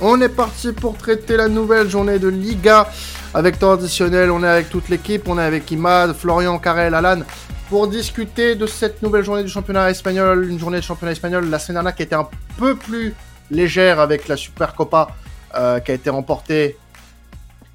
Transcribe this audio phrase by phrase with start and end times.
[0.00, 2.88] On est parti pour traiter la nouvelle journée de Liga
[3.34, 4.30] avec temps additionnel.
[4.30, 5.28] On est avec toute l'équipe.
[5.28, 7.22] On est avec Imad, Florian, Karel, Alan
[7.68, 10.48] pour discuter de cette nouvelle journée du championnat espagnol.
[10.48, 13.12] Une journée de championnat espagnol la semaine dernière qui était un peu plus
[13.50, 15.08] légère avec la Super Copa
[15.56, 16.76] euh, qui a été remportée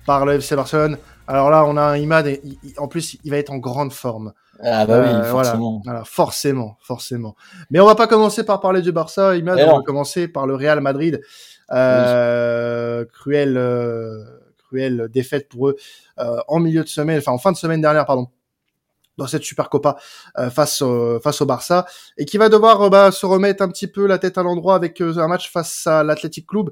[0.05, 0.97] par le FC Barcelone.
[1.27, 2.41] Alors là, on a un Imad et
[2.77, 4.31] en plus, il va être en grande forme.
[4.63, 5.81] Ah bah oui, euh, forcément.
[5.83, 7.35] Voilà, forcément, forcément.
[7.69, 10.55] Mais on va pas commencer par parler du Barça, Imad, on va commencer par le
[10.55, 11.21] Real Madrid.
[11.73, 14.23] Euh, cruelle, euh,
[14.57, 15.75] cruelle défaite pour eux
[16.19, 18.27] euh, en milieu de semaine, enfin en fin de semaine dernière, pardon,
[19.17, 19.97] dans cette Super Copa
[20.49, 21.85] face au, face au Barça
[22.17, 25.01] et qui va devoir bah, se remettre un petit peu la tête à l'endroit avec
[25.01, 26.71] un match face à l'Athletic Club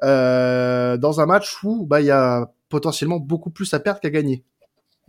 [0.00, 4.44] dans un match où bah il y a potentiellement beaucoup plus à perdre qu'à gagner.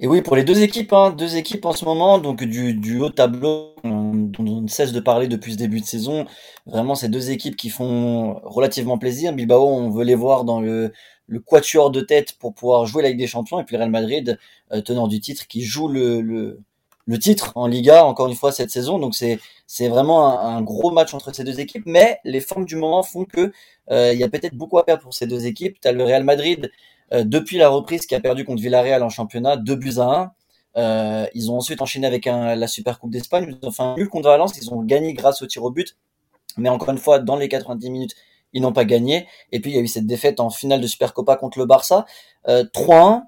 [0.04, 3.00] Et oui, pour les deux équipes, hein, deux équipes en ce moment, donc du, du
[3.00, 6.26] haut tableau dont on ne cesse de parler depuis ce début de saison.
[6.66, 9.32] Vraiment, ces deux équipes qui font relativement plaisir.
[9.32, 10.92] Bilbao, on veut les voir dans le,
[11.28, 13.60] le quatuor de tête pour pouvoir jouer la Ligue des Champions.
[13.60, 14.40] Et puis Real Madrid,
[14.74, 16.60] euh, tenant du titre, qui joue le, le,
[17.06, 18.98] le, titre en Liga, encore une fois, cette saison.
[18.98, 19.40] Donc c'est,
[19.88, 21.84] vraiment un, gros match entre ces deux équipes.
[21.86, 23.52] Mais les formes du moment font que
[23.92, 25.80] euh, il y a peut-être beaucoup à perdre pour ces deux équipes.
[25.80, 26.72] Tu as le Real Madrid
[27.12, 30.32] depuis la reprise qui a perdu contre Villarreal en championnat, 2 buts à 1.
[30.78, 33.58] Euh, ils ont ensuite enchaîné avec un, la Super Coupe d'Espagne.
[33.80, 34.58] Un nul contre Valence.
[34.58, 35.98] Ils ont gagné grâce au tir au but.
[36.58, 38.16] Mais encore une fois, dans les 90 minutes,
[38.54, 39.28] ils n'ont pas gagné.
[39.52, 41.66] Et puis, il y a eu cette défaite en finale de Super Copa contre le
[41.66, 42.06] Barça.
[42.48, 43.24] Euh, 3-1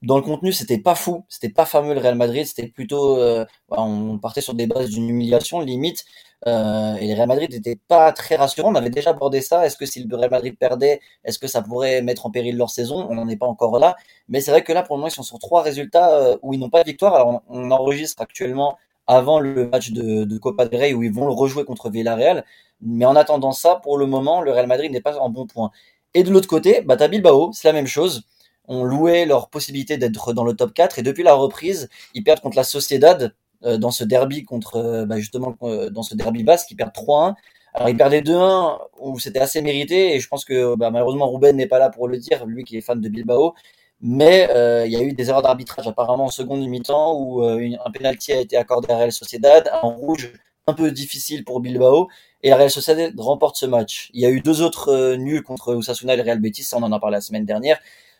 [0.00, 3.44] dans le contenu, c'était pas fou, c'était pas fameux le Real Madrid, c'était plutôt, euh,
[3.68, 6.06] on partait sur des bases d'une humiliation limite,
[6.46, 8.72] euh, et le Real Madrid n'était pas très rassurant.
[8.72, 9.64] On avait déjà abordé ça.
[9.64, 12.70] Est-ce que si le Real Madrid perdait, est-ce que ça pourrait mettre en péril leur
[12.70, 13.06] saison?
[13.08, 13.96] On n'en est pas encore là,
[14.28, 16.54] mais c'est vrai que là, pour le moment, ils sont sur trois résultats euh, où
[16.54, 17.14] ils n'ont pas de victoire.
[17.14, 18.76] Alors, on, enregistre actuellement
[19.06, 22.44] avant le match de, Copa del Rey où ils vont le rejouer contre Villarreal,
[22.80, 25.70] mais en attendant ça, pour le moment, le Real Madrid n'est pas en bon point.
[26.14, 28.26] Et de l'autre côté, bah, Bilbao, c'est la même chose
[28.68, 32.40] ont loué leur possibilité d'être dans le top 4 et depuis la reprise, ils perdent
[32.40, 33.34] contre la Sociedad
[33.78, 37.34] dans ce derby contre euh, bah, justement euh, dans ce derby basque, ils perdent 3-1.
[37.74, 41.56] Alors ils perdaient 2-1 où c'était assez mérité et je pense que bah, malheureusement Ruben
[41.56, 43.54] n'est pas là pour le dire, lui qui est fan de Bilbao.
[44.00, 44.48] Mais
[44.86, 48.40] il y a eu des erreurs d'arbitrage apparemment en seconde mi-temps où un penalty a
[48.40, 50.32] été accordé à Real Sociedad, un rouge
[50.66, 52.08] un peu difficile pour Bilbao
[52.42, 54.10] et Real Sociedad remporte ce match.
[54.12, 56.90] Il y a eu deux autres nuls contre Osasuna et Real Betis, ça on en
[56.90, 57.78] a parlé la semaine dernière.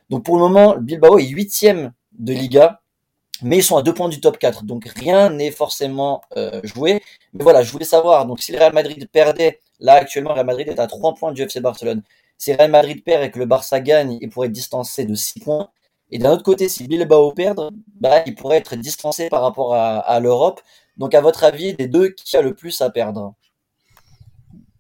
[0.09, 2.82] Donc pour le moment, Bilbao est huitième de Liga,
[3.43, 4.65] mais ils sont à deux points du top 4.
[4.65, 7.03] Donc rien n'est forcément euh, joué.
[7.33, 10.47] Mais voilà, je voulais savoir, donc si le Real Madrid perdait, là actuellement, le Real
[10.47, 12.03] Madrid est à trois points du FC Barcelone.
[12.39, 15.41] Si Real Madrid perd et que le Barça gagne, il pourrait être distancé de 6
[15.41, 15.71] points.
[16.11, 17.71] Et d'un autre côté, si Bilbao perd,
[18.01, 20.61] bah, il pourrait être distancé par rapport à l'Europe.
[20.97, 23.35] Donc à votre avis, des deux, qui a le plus à perdre?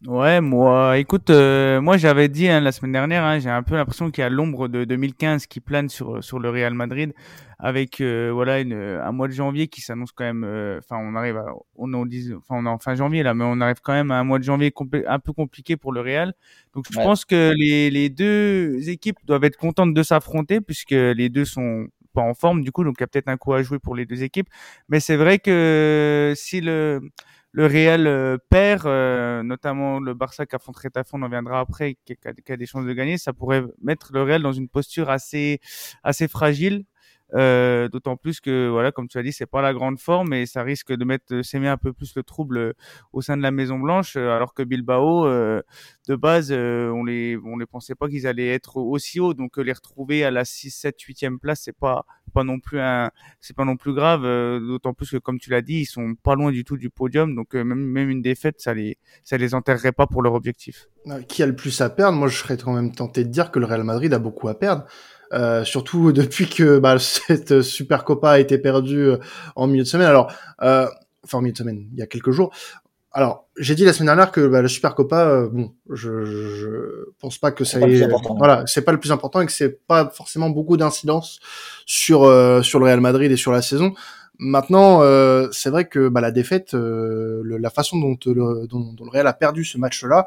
[0.08, 3.76] Ouais, moi, écoute, euh, moi j'avais dit hein, la semaine dernière, hein, j'ai un peu
[3.76, 7.12] l'impression qu'il y a l'ombre de 2015 qui plane sur sur le Real Madrid,
[7.60, 10.42] avec euh, voilà une, un mois de janvier qui s'annonce quand même.
[10.42, 11.46] Euh, enfin, on arrive, à,
[11.76, 14.10] on en dit, enfin on est en fin janvier là, mais on arrive quand même
[14.10, 14.72] à un mois de janvier
[15.06, 16.34] un peu compliqué pour le Real.
[16.74, 21.28] Donc je pense que les les deux équipes doivent être contentes de s'affronter puisque les
[21.28, 23.62] deux sont pas en forme du coup, donc il y a peut-être un coup à
[23.62, 24.48] jouer pour les deux équipes.
[24.88, 27.00] Mais c'est vrai que si le
[27.52, 31.96] le Real euh, perd, euh, notamment le Barça qui affronte Retafe, on en viendra après,
[32.04, 35.60] qui a, des chances de gagner, ça pourrait mettre le Real dans une posture assez
[36.02, 36.84] assez fragile
[37.34, 40.46] euh, D'autant plus que, voilà, comme tu as dit, c'est pas la grande forme et
[40.46, 42.72] ça risque de mettre s'aimer un peu plus le trouble euh,
[43.12, 45.62] au sein de la Maison Blanche, euh, alors que Bilbao, euh,
[46.08, 49.72] de base, on les on les pensait pas qu'ils allaient être aussi haut, donc les
[49.72, 53.10] retrouver à la 6, 7, 8e place, c'est pas pas non plus un
[53.40, 54.22] c'est pas non plus grave.
[54.22, 57.34] D'autant plus que, comme tu l'as dit, ils sont pas loin du tout du podium,
[57.34, 60.88] donc même même une défaite, ça les ça les enterrerait pas pour leur objectif.
[61.28, 62.16] Qui a le plus à perdre?
[62.16, 64.58] Moi, je serais quand même tenté de dire que le Real Madrid a beaucoup à
[64.58, 64.84] perdre.
[65.32, 69.16] Euh, surtout depuis que bah, cette Super Copa a été perdue euh,
[69.56, 70.08] en milieu de semaine.
[70.08, 70.32] Alors,
[70.62, 70.86] euh,
[71.24, 72.52] enfin en milieu de semaine, il y a quelques jours.
[73.14, 76.68] Alors, j'ai dit la semaine dernière que bah, la Super Copa, euh, bon, je, je
[77.20, 78.08] pense pas que ça ait,
[78.38, 81.38] voilà, c'est pas le plus important et que c'est pas forcément beaucoup d'incidence
[81.84, 82.20] sur
[82.64, 83.92] sur le Real Madrid et sur la saison.
[84.38, 89.04] Maintenant, euh, c'est vrai que bah, la défaite, euh, la façon dont le, dont, dont,
[89.04, 90.26] le Real a perdu ce match-là,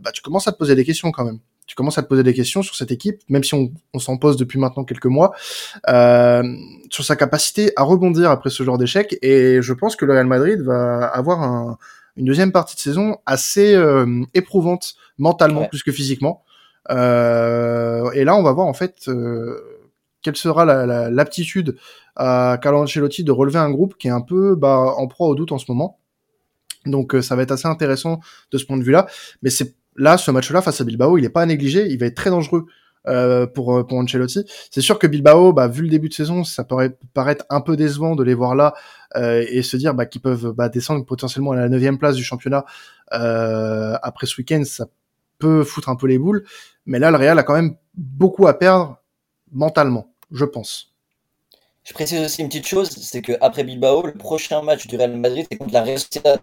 [0.00, 2.22] bah, tu commences à te poser des questions quand même tu commences à te poser
[2.22, 5.32] des questions sur cette équipe, même si on, on s'en pose depuis maintenant quelques mois,
[5.88, 6.42] euh,
[6.90, 9.16] sur sa capacité à rebondir après ce genre d'échec.
[9.22, 11.78] Et je pense que le Real Madrid va avoir un,
[12.16, 16.44] une deuxième partie de saison assez euh, éprouvante mentalement plus que physiquement.
[16.90, 19.88] Euh, et là, on va voir en fait euh,
[20.22, 20.64] quelle sera
[21.10, 21.76] l'aptitude
[22.16, 25.28] la, à Carlo Ancelotti de relever un groupe qui est un peu bah, en proie
[25.28, 25.98] au doute en ce moment.
[26.86, 28.20] Donc ça va être assez intéressant
[28.50, 29.06] de ce point de vue-là,
[29.42, 32.06] mais c'est là, ce match-là face à Bilbao, il est pas à négliger, il va
[32.06, 32.66] être très dangereux.
[33.06, 34.46] Euh, pour euh, pour Ancelotti.
[34.70, 37.76] C'est sûr que Bilbao, bah, vu le début de saison, ça pourrait paraître un peu
[37.76, 38.72] décevant de les voir là
[39.16, 42.24] euh, et se dire bah, qu'ils peuvent bah, descendre potentiellement à la neuvième place du
[42.24, 42.64] championnat
[43.10, 44.62] après ce week-end.
[44.64, 44.86] Ça
[45.38, 46.44] peut foutre un peu les boules,
[46.86, 48.96] mais là, le Real a quand même beaucoup à perdre
[49.52, 50.93] mentalement, je pense.
[51.84, 55.14] Je précise aussi une petite chose, c'est que après Bilbao, le prochain match du Real
[55.16, 56.40] Madrid c'est contre la Real Sociedad.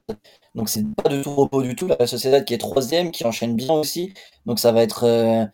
[0.54, 1.88] Donc c'est pas de tout repos du tout.
[1.88, 4.14] La Real Sociedad qui est troisième, qui enchaîne bien aussi.
[4.46, 5.46] Donc ça va être euh,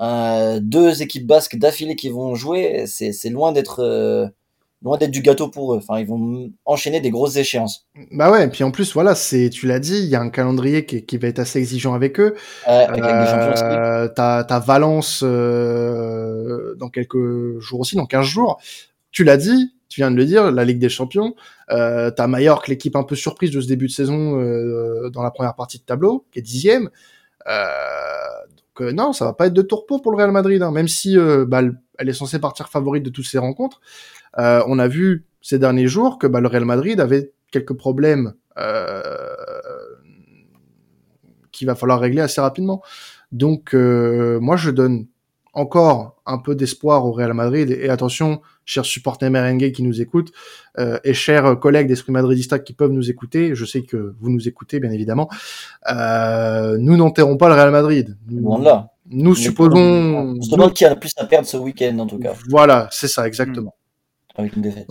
[0.00, 4.26] euh, deux équipes basques d'affilée qui vont jouer, c'est loin d'être euh,
[4.82, 5.78] loin d'être du gâteau pour eux.
[5.78, 7.86] Enfin, ils vont enchaîner des grosses échéances.
[8.10, 10.30] Bah ouais, et puis en plus, voilà, c'est, tu l'as dit, il y a un
[10.30, 12.34] calendrier qui, qui, va être assez exigeant avec eux.
[12.66, 18.60] Avec euh, t'as, t'as Valence dans quelques jours aussi, dans 15 jours.
[19.12, 21.34] Tu l'as dit, tu viens de le dire, la Ligue des Champions.
[21.70, 25.30] Euh, t'as Mallorca, l'équipe un peu surprise de ce début de saison euh, dans la
[25.30, 26.90] première partie de tableau, qui est dixième.
[27.46, 27.62] Euh,
[28.80, 31.44] non, ça va pas être de tourpeau pour le Real Madrid, hein, même si euh,
[31.46, 31.62] bah,
[31.98, 33.80] elle est censée partir favorite de toutes ces rencontres.
[34.38, 38.34] Euh, on a vu ces derniers jours que bah, le Real Madrid avait quelques problèmes
[38.58, 39.34] euh,
[41.52, 42.82] qu'il va falloir régler assez rapidement.
[43.30, 45.06] Donc moi je donne
[45.52, 47.70] encore un peu d'espoir au Real Madrid.
[47.70, 50.32] Et attention, chers supporters merengue qui nous écoutent,
[50.78, 54.48] euh, et chers collègues d'Esprit Madridista qui peuvent nous écouter, je sais que vous nous
[54.48, 55.28] écoutez, bien évidemment,
[55.90, 58.16] euh, nous n'enterrons pas le Real Madrid.
[58.28, 58.90] Nous, là.
[59.10, 60.36] nous supposons...
[60.38, 62.34] On se demande qui a le plus à perdre ce week-end, en tout cas.
[62.48, 63.74] Voilà, c'est ça, exactement.
[64.36, 64.88] Avec une défaite.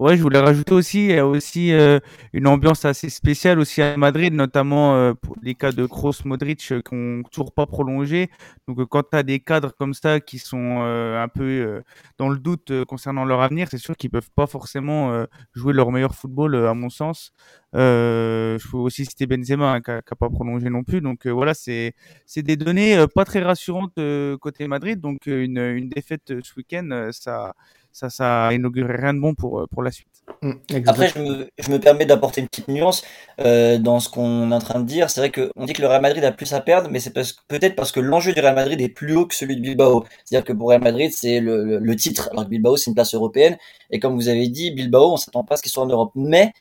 [0.00, 2.00] Ouais, je voulais rajouter aussi, il y a aussi euh,
[2.32, 6.72] une ambiance assez spéciale aussi à Madrid, notamment euh, pour les cas de Kroos, Modric
[6.72, 8.30] euh, qui n'ont toujours pas prolongé.
[8.66, 11.82] Donc quand tu as des cadres comme ça qui sont un peu
[12.16, 16.14] dans le doute concernant leur avenir, c'est sûr qu'ils peuvent pas forcément jouer leur meilleur
[16.14, 17.32] football à mon sens.
[17.74, 21.02] je peux aussi citer Benzema hein, qui n'a pas prolongé non plus.
[21.02, 21.94] Donc voilà, c'est
[22.36, 23.98] des données pas très rassurantes
[24.40, 24.98] côté Madrid.
[25.00, 27.54] Donc une, une défaite ce week-end, ça
[27.92, 30.06] ça, ça inaugurerait rien de bon pour, euh, pour la suite.
[30.42, 30.52] Mm,
[30.86, 33.02] Après, je me, je me permets d'apporter une petite nuance
[33.40, 35.10] euh, dans ce qu'on est en train de dire.
[35.10, 37.74] C'est vrai qu'on dit que le Real Madrid a plus à perdre, mais c'est peut-être
[37.74, 40.04] parce que l'enjeu du Real Madrid est plus haut que celui de Bilbao.
[40.24, 43.14] C'est-à-dire que pour Real Madrid, c'est le, le, titre, alors que Bilbao, c'est une place
[43.14, 43.56] européenne.
[43.90, 46.12] Et comme vous avez dit, Bilbao, on s'attend pas à ce qu'ils soient en Europe.
[46.14, 46.52] Mais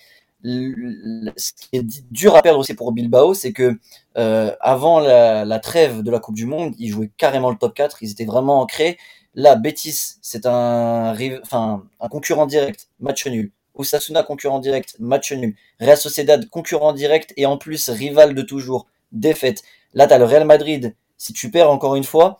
[0.43, 3.77] ce qui est dur à perdre aussi pour Bilbao, c'est que
[4.17, 7.73] euh, avant la, la, trêve de la Coupe du Monde, ils jouaient carrément le top
[7.73, 8.97] 4, ils étaient vraiment ancrés.
[9.39, 13.53] Là, Betis, c'est un, enfin, un concurrent direct, match nul.
[13.74, 15.56] Osasuna, concurrent direct, match nul.
[15.80, 19.63] Real Sociedad, concurrent direct et en plus rival de toujours, défaite.
[19.94, 20.94] Là, tu as le Real Madrid.
[21.15, 22.39] Si tu perds encore une fois,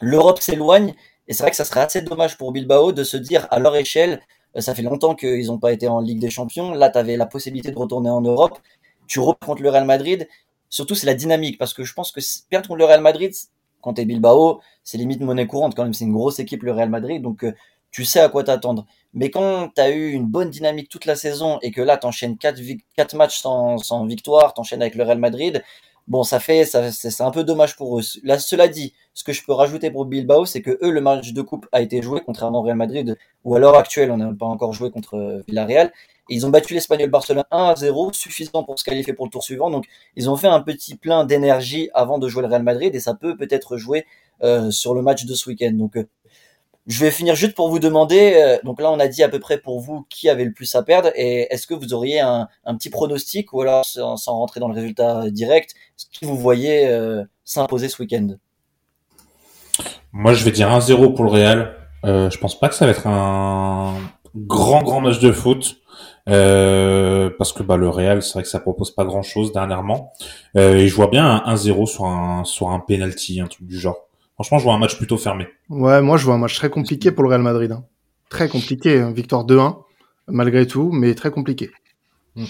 [0.00, 0.94] l'Europe s'éloigne.
[1.26, 3.74] Et c'est vrai que ça serait assez dommage pour Bilbao de se dire à leur
[3.74, 4.20] échelle,
[4.56, 6.70] euh, ça fait longtemps qu'ils n'ont pas été en Ligue des Champions.
[6.70, 8.60] Là, tu avais la possibilité de retourner en Europe.
[9.08, 10.28] Tu reprends le Real Madrid.
[10.68, 13.34] Surtout, c'est la dynamique parce que je pense que perdre contre le Real Madrid,
[13.80, 15.94] quand t'es Bilbao, c'est limite monnaie courante quand même.
[15.94, 17.52] C'est une grosse équipe le Real Madrid, donc euh,
[17.90, 18.86] tu sais à quoi t'attendre.
[19.14, 22.60] Mais quand t'as eu une bonne dynamique toute la saison et que là t'enchaînes quatre,
[22.96, 25.62] quatre matchs sans, victoire, t'enchaînes avec le Real Madrid,
[26.06, 28.02] bon ça fait, ça, c'est un peu dommage pour eux.
[28.22, 31.32] Là, cela dit, ce que je peux rajouter pour Bilbao, c'est que eux le match
[31.32, 34.32] de coupe a été joué contrairement au Real Madrid, ou à l'heure actuelle on n'a
[34.34, 35.42] pas encore joué contre euh,
[36.28, 39.42] Ils ont battu l'Espagnol Barcelone 1 à 0, suffisant pour se qualifier pour le tour
[39.42, 39.70] suivant.
[39.70, 39.86] Donc,
[40.16, 43.14] ils ont fait un petit plein d'énergie avant de jouer le Real Madrid et ça
[43.14, 44.04] peut peut-être jouer
[44.42, 45.72] euh, sur le match de ce week-end.
[45.72, 46.06] Donc, euh,
[46.86, 48.34] je vais finir juste pour vous demander.
[48.34, 50.74] Euh, donc là, on a dit à peu près pour vous qui avait le plus
[50.74, 52.48] à perdre et est-ce que vous auriez un,
[52.78, 56.90] petit pronostic ou alors sans, rentrer dans le résultat direct, ce qui vous voyez
[57.44, 58.36] s'imposer ce week-end?
[60.12, 61.74] Moi, je vais dire 1-0 pour le Real.
[62.04, 63.94] je pense pas que ça va être un
[64.34, 65.78] grand grand match de foot.
[66.28, 70.12] Euh, parce que bah, le Real, c'est vrai que ça propose pas grand-chose dernièrement.
[70.56, 73.78] Euh, et je vois bien un 1-0 sur un, sur un penalty, un truc du
[73.78, 74.08] genre.
[74.34, 75.48] Franchement, je vois un match plutôt fermé.
[75.68, 77.72] Ouais, moi je vois un match très compliqué pour le Real Madrid.
[77.72, 77.84] Hein.
[78.28, 79.10] Très compliqué, hein.
[79.10, 79.78] victoire 2-1,
[80.28, 81.70] malgré tout, mais très compliqué.
[82.36, 82.44] Hmm.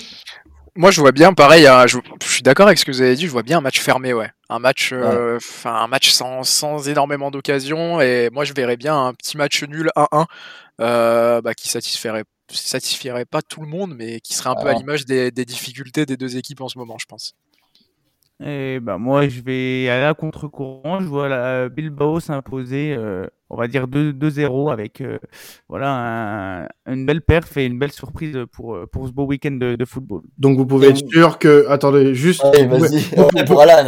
[0.77, 3.27] Moi, je vois bien, pareil, hein, je, suis d'accord avec ce que vous avez dit,
[3.27, 4.31] je vois bien un match fermé, ouais.
[4.49, 8.97] Un match, euh, enfin un match sans, sans énormément d'occasions, et moi je verrais bien
[8.97, 10.27] un petit match nul 1-1
[10.81, 12.23] euh, bah, qui satisferait
[12.57, 16.17] satisferait pas tout le monde, mais qui serait un peu à l'image des, difficultés des
[16.17, 17.35] deux équipes en ce moment, je pense.
[18.45, 21.01] Et bah moi, je vais aller à contre-courant.
[21.01, 25.19] Je vois la Bilbao s'imposer, euh, on va dire 2-0 avec euh,
[25.69, 30.23] voilà une belle perf et une belle surprise pour, pour ce beau week-end de, football.
[30.39, 32.45] Donc vous pouvez être sûr que, attendez, juste.
[33.49, 33.83] voilà,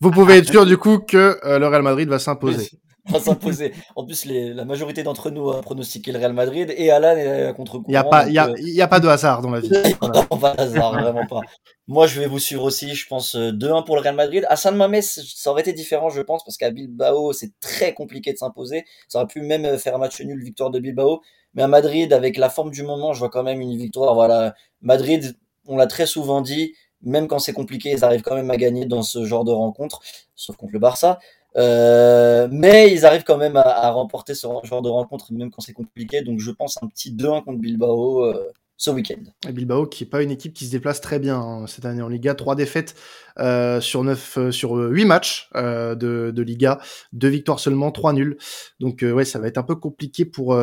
[0.00, 2.70] vous, pouvez être sûr du coup que euh, le Real Madrid va s'imposer.
[3.12, 3.72] va s'imposer.
[3.96, 7.54] En plus, les, la majorité d'entre nous a pronostiqué le Real Madrid et Alan est
[7.54, 9.68] contre Il n'y a, pas, y a, y a pas de hasard dans la vie.
[10.00, 11.40] Pas de hasard, vraiment pas.
[11.88, 14.46] Moi, je vais vous suivre aussi, je pense 2-1 pour le Real Madrid.
[14.48, 18.32] À San Mamés, ça aurait été différent, je pense, parce qu'à Bilbao, c'est très compliqué
[18.32, 18.84] de s'imposer.
[19.08, 21.22] Ça aurait pu même faire un match nul, victoire de Bilbao.
[21.54, 24.14] Mais à Madrid, avec la forme du moment, je vois quand même une victoire.
[24.14, 25.36] Voilà, Madrid,
[25.66, 28.84] on l'a très souvent dit, même quand c'est compliqué, ils arrivent quand même à gagner
[28.84, 30.00] dans ce genre de rencontre,
[30.34, 31.18] sauf contre le Barça.
[31.56, 35.62] Euh, mais ils arrivent quand même à, à, remporter ce genre de rencontre, même quand
[35.62, 36.22] c'est compliqué.
[36.22, 39.50] Donc je pense un petit 2-1 contre Bilbao euh, ce week-end.
[39.50, 42.08] Bilbao qui n'est pas une équipe qui se déplace très bien hein, cette année en
[42.08, 42.34] Liga.
[42.34, 42.94] Trois défaites
[43.38, 45.94] euh, sur neuf, euh, sur huit matchs de,
[46.34, 46.78] de, Liga,
[47.12, 48.36] deux victoires seulement, trois nuls.
[48.78, 50.56] Donc ouais, ça va être un peu compliqué pour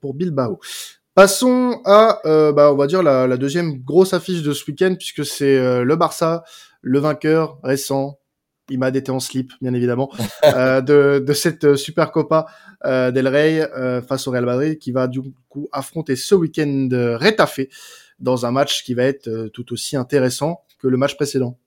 [0.00, 0.60] pour Bilbao.
[1.14, 5.24] Passons à, bah, on va dire la, la, deuxième grosse affiche de ce week-end puisque
[5.24, 6.42] c'est le Barça,
[6.80, 8.18] le vainqueur récent,
[8.70, 10.10] m'a été en slip, bien évidemment,
[10.44, 12.46] euh, de, cette Super Copa
[12.84, 16.88] euh, del Rey euh, face au Real Madrid, qui va du coup affronter ce week-end
[16.92, 17.60] Retafe
[18.18, 21.58] dans un match qui va être tout aussi intéressant que le match précédent.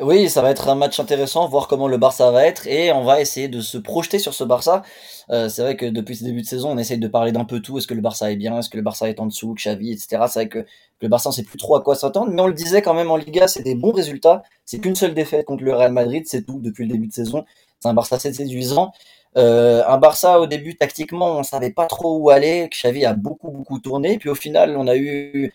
[0.00, 3.04] Oui, ça va être un match intéressant, voir comment le Barça va être, et on
[3.04, 4.82] va essayer de se projeter sur ce Barça.
[5.30, 7.60] Euh, c'est vrai que depuis ce début de saison, on essaye de parler d'un peu
[7.60, 7.78] tout.
[7.78, 8.58] Est-ce que le Barça est bien?
[8.58, 9.54] Est-ce que le Barça est en dessous?
[9.54, 10.24] Xavi, etc.
[10.28, 10.64] C'est vrai que
[11.00, 13.10] le Barça, on sait plus trop à quoi s'attendre, mais on le disait quand même
[13.10, 14.42] en Liga, c'est des bons résultats.
[14.64, 17.44] C'est qu'une seule défaite contre le Real Madrid, c'est tout depuis le début de saison.
[17.80, 18.92] C'est un Barça assez séduisant.
[19.36, 23.50] Euh, un Barça au début tactiquement on savait pas trop où aller, Xavi a beaucoup
[23.50, 25.52] beaucoup tourné, puis au final on a eu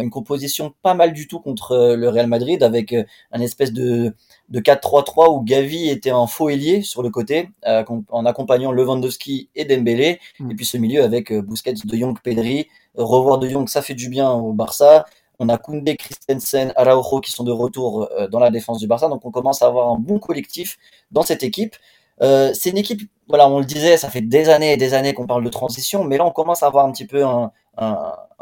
[0.00, 3.72] une composition pas mal du tout contre euh, le Real Madrid avec euh, un espèce
[3.72, 4.14] de,
[4.48, 9.64] de 4-3-3 où Gavi était en faux ailier sur le côté en accompagnant Lewandowski et
[9.64, 10.50] Dembélé mm.
[10.50, 12.68] et puis ce milieu avec Busquets, De Jong, Pedri.
[12.94, 15.06] Revoir De Jong, ça fait du bien au Barça.
[15.38, 19.08] On a Koundé, Christensen, Araujo qui sont de retour dans la défense du Barça.
[19.08, 20.78] Donc on commence à avoir un bon collectif
[21.10, 21.76] dans cette équipe.
[22.20, 25.14] Euh, c'est une équipe, voilà, on le disait, ça fait des années et des années
[25.14, 27.50] qu'on parle de transition, mais là on commence à avoir un petit peu un,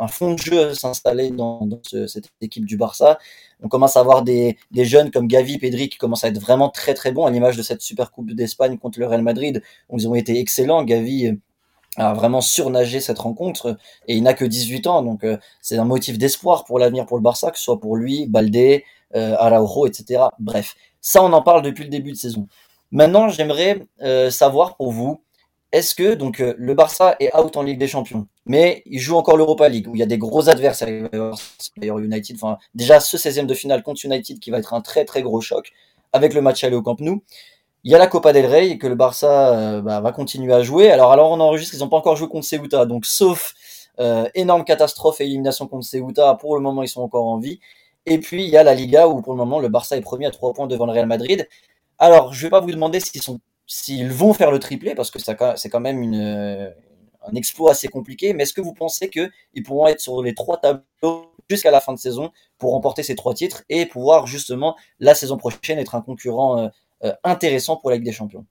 [0.08, 3.16] fond de jeu s'installer dans, dans ce, cette équipe du Barça.
[3.62, 6.94] On commence à avoir des, jeunes comme Gavi, Pedri qui commencent à être vraiment très
[6.94, 10.08] très bons à l'image de cette Super Coupe d'Espagne contre le Real Madrid où ils
[10.08, 10.82] ont été excellents.
[10.82, 11.38] Gavi
[11.94, 13.78] a vraiment surnagé cette rencontre
[14.08, 17.16] et il n'a que 18 ans donc euh, c'est un motif d'espoir pour l'avenir pour
[17.16, 20.24] le Barça que ce soit pour lui, Baldé, euh, Araujo, etc.
[20.40, 22.48] Bref, ça on en parle depuis le début de saison.
[22.92, 25.22] Maintenant, j'aimerais euh, savoir pour vous,
[25.70, 29.16] est-ce que donc euh, le Barça est out en Ligue des Champions, mais il joue
[29.16, 31.08] encore l'Europa League où il y a des gros adversaires,
[31.76, 35.04] d'ailleurs United, enfin déjà ce 16e de finale contre United qui va être un très
[35.04, 35.70] très gros choc
[36.12, 37.22] avec le match aller au Camp Nou.
[37.84, 40.62] Il y a la Copa del Rey que le Barça euh, bah, va continuer à
[40.62, 40.90] jouer.
[40.90, 43.54] Alors alors on enregistre, ils n'ont pas encore joué contre Ceuta, donc sauf
[44.34, 47.60] énorme catastrophe et élimination contre Ceuta, pour le moment ils sont encore en vie.
[48.06, 50.26] Et puis il y a la Liga où pour le moment le Barça est premier
[50.26, 51.46] à 3 points devant le Real Madrid.
[52.00, 52.98] Alors, je vais pas vous demander
[53.66, 58.32] s'ils vont faire le triplé, parce que c'est quand même un exploit assez compliqué.
[58.32, 61.92] Mais est-ce que vous pensez qu'ils pourront être sur les trois tableaux jusqu'à la fin
[61.92, 66.00] de saison pour remporter ces trois titres et pouvoir justement la saison prochaine être un
[66.00, 66.68] concurrent euh,
[67.04, 68.46] euh, intéressant pour la Ligue des Champions?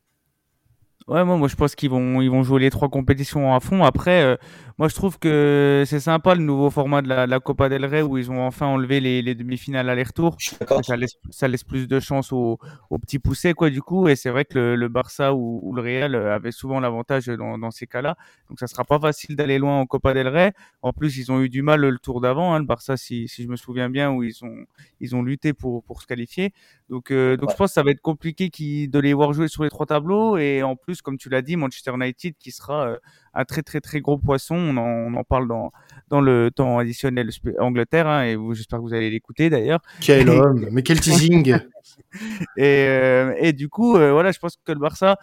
[1.08, 3.84] Ouais, moi, moi je pense qu'ils vont, ils vont jouer les trois compétitions à fond.
[3.84, 4.38] Après, euh,
[4.80, 8.02] moi, je trouve que c'est sympa le nouveau format de la, la, Copa del Rey
[8.02, 10.38] où ils ont enfin enlevé les, les demi-finales aller-retour.
[10.84, 12.60] Ça laisse, ça laisse plus de chance aux,
[12.90, 14.08] aux petits poussés, quoi, du coup.
[14.08, 17.58] Et c'est vrai que le, le Barça ou, ou, le Real avait souvent l'avantage dans,
[17.58, 18.16] dans, ces cas-là.
[18.48, 20.54] Donc, ça sera pas facile d'aller loin en Copa del Rey.
[20.82, 23.44] En plus, ils ont eu du mal le tour d'avant, hein, le Barça, si, si
[23.44, 24.64] je me souviens bien, où ils ont,
[25.02, 26.54] ils ont lutté pour, pour se qualifier.
[26.88, 27.54] Donc, euh, donc ouais.
[27.54, 29.88] je pense que ça va être compliqué qui, de les voir jouer sur les trois
[29.88, 30.38] tableaux.
[30.38, 32.98] Et en plus, comme tu l'as dit, Manchester United qui sera euh,
[33.34, 34.56] un très très très gros poisson.
[34.56, 35.72] On en, on en parle dans
[36.10, 39.80] dans le temps additionnel Angleterre hein, et j'espère que vous allez l'écouter d'ailleurs.
[40.02, 41.56] Quel homme, mais quel teasing.
[42.58, 45.18] et, euh, et du coup euh, voilà, je pense que le Barça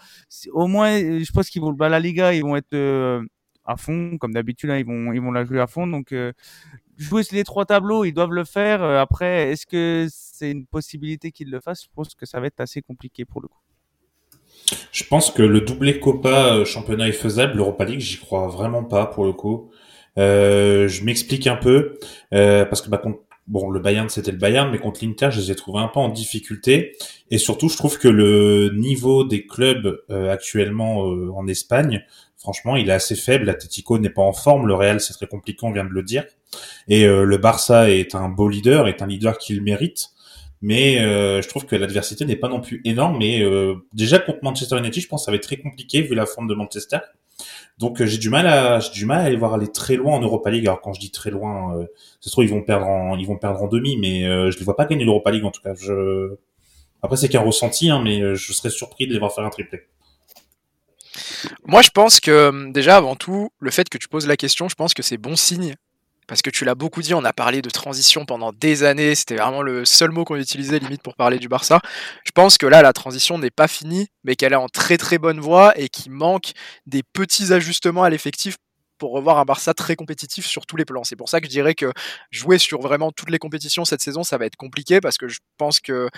[0.53, 3.23] au moins je pense qu'ils vont bah, la Liga, ils vont être euh,
[3.65, 6.15] à fond comme d'habitude hein, ils vont ils vont la jouer à fond donc
[6.99, 8.83] jouer les trois tableaux, ils doivent le faire.
[8.83, 11.85] Après, est-ce que c'est une possibilité qu'ils le fassent?
[11.85, 13.61] Je pense que ça va être assez compliqué pour le coup.
[14.97, 17.59] Je pense que le doublé Copa championnat est faisable.
[17.59, 19.71] L'Europa League, j'y crois vraiment pas pour le coup.
[20.17, 21.99] Euh, je m'explique un peu
[22.33, 23.03] euh, parce que bah,
[23.47, 26.01] bon, le Bayern c'était le Bayern, mais contre l'Inter, je les ai trouvés un peu
[26.01, 26.97] en difficulté.
[27.31, 32.03] Et surtout, je trouve que le niveau des clubs euh, actuellement en Espagne,
[32.39, 33.45] franchement, il est assez faible.
[33.45, 34.67] L'Atletico n'est pas en forme.
[34.67, 36.25] Le Real, c'est très compliqué, on vient de le dire.
[36.89, 40.16] Et le Barça est un beau leader, est un leader qu'il mérite
[40.63, 43.19] mais euh, je trouve que l'adversité n'est pas non plus énorme.
[43.19, 46.15] Mais euh, déjà contre Manchester United, je pense que ça va être très compliqué vu
[46.15, 46.99] la forme de Manchester.
[47.79, 50.15] Donc euh, j'ai du mal à j'ai du mal à les voir aller très loin
[50.15, 50.67] en Europa League.
[50.67, 51.87] Alors quand je dis très loin, euh,
[52.21, 54.77] c'est trop ils vont perdre en ils vont perdre en demi, mais je les vois
[54.77, 55.75] pas gagner l'Europa League en tout cas.
[55.75, 56.37] Je
[57.03, 59.83] après c'est qu'un ressenti, hein, mais je serais surpris de les voir faire un triplé.
[61.65, 64.75] Moi, je pense que déjà, avant tout, le fait que tu poses la question, je
[64.75, 65.77] pense que c'est bon signe.
[66.27, 69.37] Parce que tu l'as beaucoup dit, on a parlé de transition pendant des années, c'était
[69.37, 71.81] vraiment le seul mot qu'on utilisait limite pour parler du Barça.
[72.25, 75.19] Je pense que là, la transition n'est pas finie, mais qu'elle est en très très
[75.19, 76.53] bonne voie et qu'il manque
[76.87, 78.57] des petits ajustements à l'effectif
[78.99, 81.05] pour revoir un Barça très compétitif sur tous les plans.
[81.05, 81.93] C'est pour ça que je dirais que
[82.31, 85.41] jouer sur vraiment toutes les compétitions cette saison, ça va être compliqué parce que je
[85.59, 86.09] pense que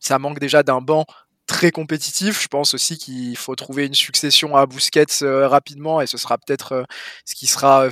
[0.00, 1.04] ça manque déjà d'un banc
[1.46, 2.42] très compétitif.
[2.42, 6.38] Je pense aussi qu'il faut trouver une succession à Busquets euh, rapidement et ce sera
[6.38, 6.84] peut-être euh,
[7.24, 7.90] ce qui sera euh,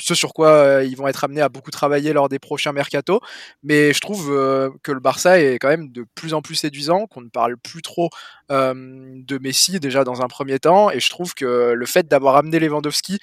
[0.00, 3.20] ce sur quoi euh, ils vont être amenés à beaucoup travailler lors des prochains mercato.
[3.62, 7.06] Mais je trouve euh, que le Barça est quand même de plus en plus séduisant,
[7.06, 8.10] qu'on ne parle plus trop
[8.50, 10.90] euh, de Messi déjà dans un premier temps.
[10.90, 13.18] Et je trouve que le fait d'avoir amené Lewandowski,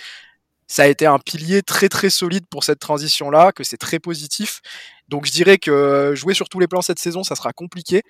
[0.67, 4.61] ça a été un pilier très très solide pour cette transition-là, que c'est très positif.
[5.07, 8.03] Donc je dirais que jouer sur tous les plans cette saison, ça sera compliqué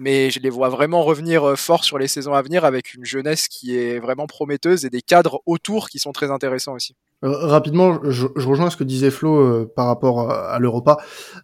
[0.00, 3.48] mais je les vois vraiment revenir fort sur les saisons à venir avec une jeunesse
[3.48, 6.94] qui est vraiment prometteuse et des cadres autour qui sont très intéressants aussi.
[7.22, 10.98] Rapidement, je, je, rejoins ce que disait Flo euh, par rapport à, l'Europa.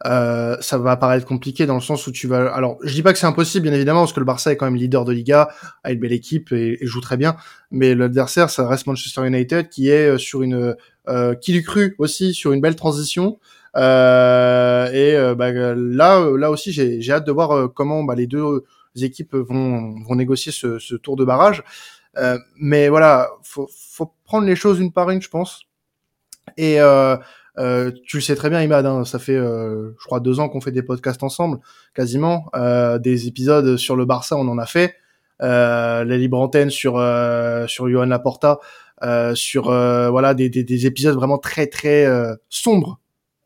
[0.07, 2.53] Euh, ça va paraître compliqué dans le sens où tu vas.
[2.53, 4.67] Alors, je dis pas que c'est impossible, bien évidemment, parce que le Barça est quand
[4.67, 5.49] même leader de Liga,
[5.83, 7.37] a une belle équipe et, joue très bien.
[7.71, 10.77] Mais l'adversaire, ça reste Manchester United, qui est sur une,
[11.09, 13.39] euh, qui lui cru aussi sur une belle transition.
[13.77, 18.27] Euh, et euh, bah, là, euh, là aussi, j'ai hâte de voir comment bah, les
[18.27, 18.65] deux
[18.97, 21.63] équipes vont, vont négocier ce, ce tour de barrage.
[22.19, 25.63] Euh, mais voilà, faut, faut prendre les choses une par une, je pense.
[26.57, 27.17] Et euh,
[27.59, 30.61] euh, tu le sais très bien, Imad, hein, ça fait, je crois, deux ans qu'on
[30.61, 31.59] fait des podcasts ensemble,
[31.95, 32.51] quasiment.
[33.01, 34.97] des épisodes sur le Barça, on en a fait.
[35.41, 36.95] la libre antenne sur
[37.69, 38.59] sur Johan Laporta,
[39.35, 42.07] sur voilà des, des, des, épisodes vraiment très très
[42.49, 43.01] sombres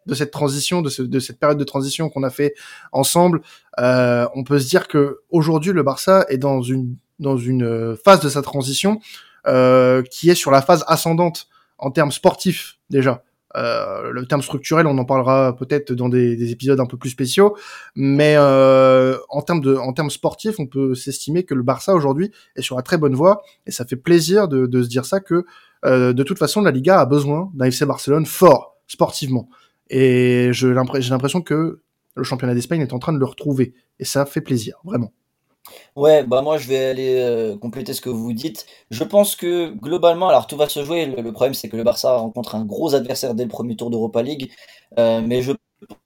[0.09, 2.55] de cette transition, de, ce, de cette période de transition qu'on a fait
[2.93, 3.43] ensemble,
[3.79, 8.21] euh, on peut se dire que aujourd'hui le Barça est dans une dans une phase
[8.21, 9.01] de sa transition
[9.47, 11.49] euh, qui est sur la phase ascendante
[11.79, 13.23] en termes sportifs déjà.
[13.57, 17.11] Euh, le terme structurel, on en parlera peut-être dans des, des, épisodes un peu plus
[17.11, 17.57] spéciaux,
[17.97, 22.31] mais euh, en termes de, en termes sportifs, on peut s'estimer que le Barça aujourd'hui
[22.57, 25.21] est sur la très bonne voie, et ça fait plaisir de, de se dire ça
[25.21, 25.47] que
[25.87, 29.49] euh, de toute façon la Liga a besoin d'un FC Barcelone fort sportivement.
[29.89, 31.81] Et j'ai l'impression que
[32.17, 33.73] le championnat d'Espagne est en train de le retrouver.
[33.99, 35.13] Et ça fait plaisir, vraiment.
[35.97, 38.67] Ouais, bah moi je vais aller euh, compléter ce que vous dites.
[38.91, 41.07] Je pense que globalement, alors tout va se jouer.
[41.07, 44.23] Le, problème c'est que le Barça rencontre un gros adversaire dès le premier tour d'Europa
[44.23, 44.51] League.
[44.99, 45.53] Euh, mais je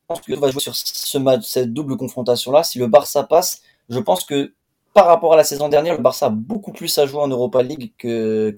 [0.08, 2.62] pense que tout va jouer sur cette double confrontation-là.
[2.62, 4.54] Si le Barça passe, je pense que
[4.94, 7.62] par rapport à la saison dernière, le Barça a beaucoup plus à jouer en Europa
[7.62, 8.54] League que,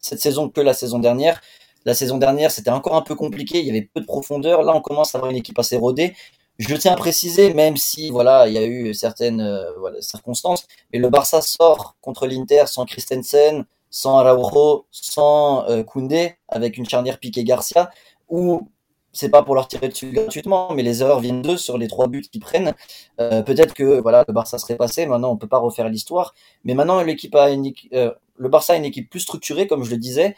[0.00, 1.40] cette saison que la saison dernière.
[1.84, 4.62] La saison dernière, c'était encore un peu compliqué, il y avait peu de profondeur.
[4.62, 6.14] Là, on commence à avoir une équipe assez rodée.
[6.58, 10.98] Je tiens à préciser, même si voilà, il y a eu certaines euh, circonstances, mais
[10.98, 17.18] le Barça sort contre l'Inter sans Christensen, sans Araujo, sans euh, Koundé, avec une charnière
[17.18, 17.90] Piqué Garcia,
[18.28, 18.68] où
[19.12, 22.08] c'est pas pour leur tirer dessus gratuitement, mais les erreurs viennent d'eux sur les trois
[22.08, 22.74] buts qu'ils prennent.
[23.20, 25.06] Euh, Peut-être que voilà, le Barça serait passé.
[25.06, 28.84] Maintenant, on peut pas refaire l'histoire, mais maintenant l'équipe a euh, le Barça a une
[28.84, 30.36] équipe plus structurée, comme je le disais,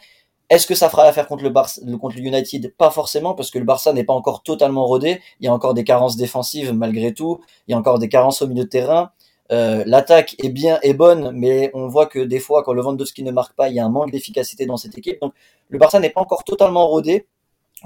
[0.51, 2.75] est-ce que ça fera l'affaire contre le United?
[2.75, 5.21] Pas forcément, parce que le Barça n'est pas encore totalement rodé.
[5.39, 7.39] Il y a encore des carences défensives malgré tout.
[7.67, 9.11] Il y a encore des carences au milieu de terrain.
[9.53, 13.23] Euh, L'attaque est bien, est bonne, mais on voit que des fois, quand le Lewandowski
[13.23, 15.21] ne marque pas, il y a un manque d'efficacité dans cette équipe.
[15.21, 15.33] Donc,
[15.69, 17.27] le Barça n'est pas encore totalement rodé.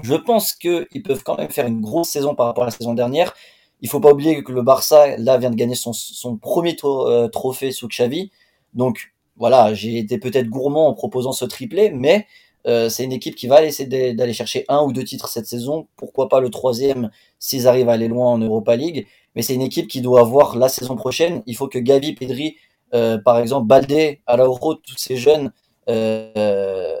[0.02, 2.94] Je pense qu'ils peuvent quand même faire une grosse saison par rapport à la saison
[2.94, 3.32] dernière.
[3.80, 7.28] Il faut pas oublier que le Barça, là, vient de gagner son, son premier euh,
[7.28, 8.32] trophée sous Xavi.
[8.74, 12.26] Donc, voilà, j'ai été peut-être gourmand en proposant ce triplé, mais
[12.66, 15.86] euh, c'est une équipe qui va essayer d'aller chercher un ou deux titres cette saison.
[15.96, 19.06] Pourquoi pas le troisième s'ils arrivent à aller loin en Europa League.
[19.34, 21.42] Mais c'est une équipe qui doit avoir la saison prochaine.
[21.46, 22.56] Il faut que Gavi, Pedri,
[22.94, 25.52] euh, par exemple, Balde, Alauro, tous ces jeunes
[25.88, 26.96] euh,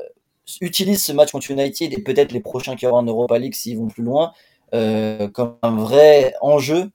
[0.60, 3.78] utilisent ce match contre United et peut-être les prochains qui auront en Europa League s'ils
[3.78, 4.32] vont plus loin
[4.72, 6.90] comme un vrai enjeu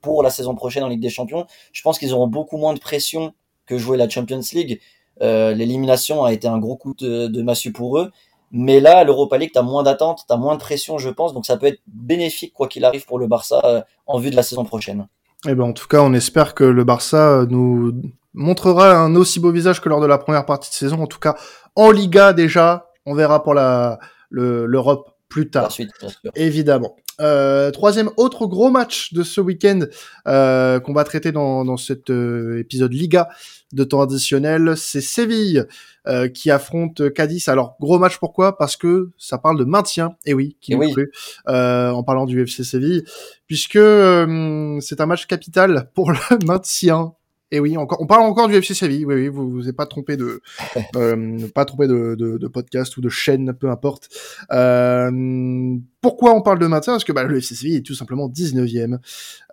[0.00, 1.46] pour la saison prochaine en Ligue des Champions.
[1.72, 3.34] Je pense qu'ils auront beaucoup moins de pression
[3.66, 4.80] que jouer la Champions League
[5.20, 8.10] l'élimination a été un gros coup de, de massue pour eux.
[8.52, 11.34] Mais là, l'Europa League, tu as moins d'attente, tu as moins de pression, je pense.
[11.34, 14.36] Donc ça peut être bénéfique, quoi qu'il arrive, pour le Barça euh, en vue de
[14.36, 15.08] la saison prochaine.
[15.46, 17.92] Eh ben, en tout cas, on espère que le Barça euh, nous
[18.34, 21.02] montrera un aussi beau visage que lors de la première partie de saison.
[21.02, 21.36] En tout cas,
[21.74, 23.98] en Liga déjà, on verra pour la
[24.30, 25.72] l'Europe plus tard.
[25.72, 25.90] Suite,
[26.34, 26.96] évidemment.
[27.20, 29.80] Euh, troisième autre gros match de ce week-end
[30.26, 33.28] euh, qu'on va traiter dans, dans cet euh, épisode Liga
[33.72, 35.66] de temps additionnel, c'est Séville
[36.06, 37.48] euh, qui affronte Cadiz.
[37.48, 38.56] Alors gros match pourquoi?
[38.58, 40.16] Parce que ça parle de maintien.
[40.24, 40.92] Et oui, qui oui.
[40.92, 41.10] Cru,
[41.46, 43.04] en parlant du FC Séville,
[43.46, 47.14] puisque c'est un match capital pour le maintien.
[47.56, 49.06] Et oui, encore, on parle encore du FC Séville.
[49.06, 50.42] Oui, oui, vous vous êtes pas trompé de,
[50.96, 54.10] euh, pas trompé de, de, de, podcast ou de chaîne, peu importe.
[54.52, 56.92] Euh, pourquoi on parle de maintien?
[56.92, 58.98] Parce que bah, le FC Séville est tout simplement 19e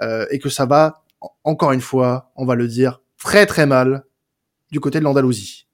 [0.01, 1.03] euh, et que ça va,
[1.45, 4.03] encore une fois, on va le dire, très très mal
[4.69, 5.67] du côté de l'Andalousie.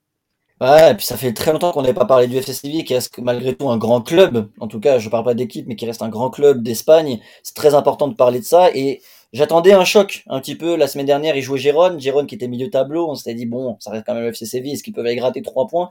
[0.61, 2.93] Ouais, et puis ça fait très longtemps qu'on n'avait pas parlé du FC Séville, qui
[2.93, 4.49] reste malgré tout un grand club.
[4.59, 7.21] En tout cas, je parle pas d'équipe, mais qui reste un grand club d'Espagne.
[7.41, 8.69] C'est très important de parler de ça.
[8.75, 10.75] Et J'attendais un choc un petit peu.
[10.75, 11.99] La semaine dernière, il jouait Jérôme.
[11.99, 13.07] Jérôme qui était milieu tableau.
[13.09, 14.73] On s'était dit, bon, ça reste quand même le FC Séville.
[14.73, 15.89] Est-ce qu'ils peuvent aller gratter trois points?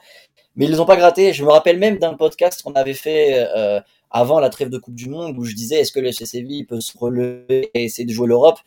[0.57, 1.33] Mais ils les ont pas gratté.
[1.33, 4.97] Je me rappelle même d'un podcast qu'on avait fait euh, avant la trêve de Coupe
[4.97, 8.07] du Monde où je disais, est-ce que le FC Séville peut se relever et essayer
[8.07, 8.59] de jouer l'Europe?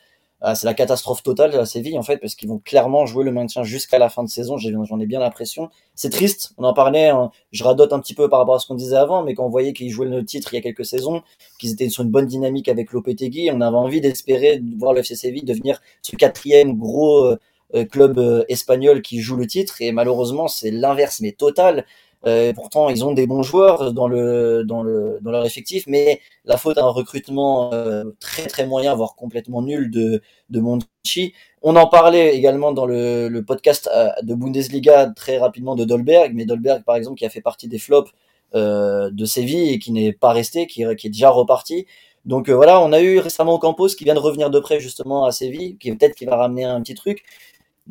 [0.56, 3.64] C'est la catastrophe totale à Séville en fait parce qu'ils vont clairement jouer le maintien
[3.64, 4.58] jusqu'à la fin de saison.
[4.58, 5.70] J'en ai bien l'impression.
[5.94, 6.54] C'est triste.
[6.58, 7.10] On en parlait.
[7.10, 7.30] Hein.
[7.52, 9.50] Je radote un petit peu par rapport à ce qu'on disait avant, mais quand on
[9.50, 11.22] voyait qu'ils jouaient le titre il y a quelques saisons,
[11.60, 15.02] qu'ils étaient sur une bonne dynamique avec Lopetegui, on avait envie d'espérer de voir le
[15.02, 17.40] FC Séville devenir ce quatrième gros euh,
[17.76, 19.82] euh, club euh, espagnol qui joue le titre.
[19.82, 21.86] Et malheureusement, c'est l'inverse, mais total.
[22.28, 26.22] Euh, pourtant, ils ont des bons joueurs dans le dans le dans leur effectif, mais
[26.46, 31.34] la faute à un recrutement euh, très très moyen, voire complètement nul de de Monchi.
[31.64, 36.34] On en parlait également dans le, le podcast euh, de Bundesliga très rapidement de Dolberg,
[36.36, 38.12] mais Dolberg par exemple qui a fait partie des flops
[38.56, 41.88] euh, de Séville et qui n'est pas resté, qui, qui est déjà reparti.
[42.26, 45.32] Donc voilà, on a eu récemment Campos qui vient de revenir de près justement à
[45.32, 47.24] Séville, qui peut-être qui va ramener un petit truc.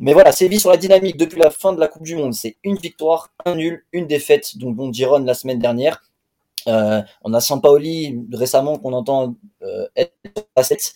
[0.01, 2.57] Mais voilà, Séville sur la dynamique depuis la fin de la Coupe du Monde, c'est
[2.63, 4.57] une victoire, un nul, une défaite.
[4.57, 6.01] Donc bon, Giron la semaine dernière.
[6.67, 10.13] Euh, on a Sampaoli récemment qu'on entend euh, être
[10.55, 10.95] à 7.